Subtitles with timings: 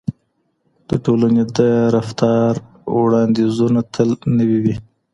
[0.89, 1.59] د ټولنې د
[1.95, 2.53] رفتار
[3.01, 4.75] وړاندیزونه تل نوي وي.